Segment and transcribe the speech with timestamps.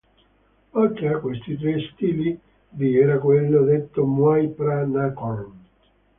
[0.71, 2.35] Oltre a questi tre stili,
[2.69, 5.53] vi era quello detto Muay Pra Na Korn.